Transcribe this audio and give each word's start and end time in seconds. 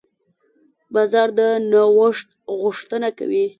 بازار 0.93 1.29
د 1.37 1.41
نوښت 1.71 2.27
غوښتنه 2.61 3.09
کوي. 3.17 3.45